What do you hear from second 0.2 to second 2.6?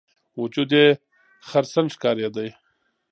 وجود یې خرسن ښکارېده.